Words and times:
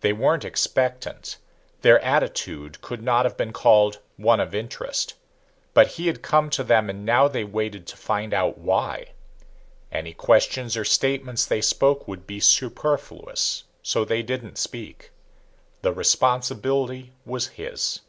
They 0.00 0.12
weren't 0.12 0.44
expectant, 0.44 1.36
their 1.82 2.00
attitude 2.00 2.80
could 2.80 3.00
not 3.00 3.24
have 3.24 3.36
been 3.36 3.52
called 3.52 4.00
one 4.16 4.40
of 4.40 4.56
interest. 4.56 5.14
But 5.72 5.86
he 5.86 6.08
had 6.08 6.20
come 6.20 6.50
to 6.50 6.64
them 6.64 6.90
and 6.90 7.04
now 7.06 7.28
they 7.28 7.44
waited 7.44 7.86
to 7.86 7.96
find 7.96 8.34
out 8.34 8.58
why. 8.58 9.10
Any 9.92 10.14
questions 10.14 10.76
or 10.76 10.84
statements 10.84 11.46
they 11.46 11.60
spoke 11.62 12.08
would 12.08 12.26
be 12.26 12.40
superfluous, 12.40 13.62
so 13.84 14.04
they 14.04 14.24
didn't 14.24 14.58
speak. 14.58 15.12
The 15.82 15.92
responsibility 15.92 17.12
was 17.24 17.46
his. 17.46 18.00